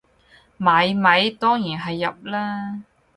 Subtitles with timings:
[0.57, 2.81] 買米當然係入喇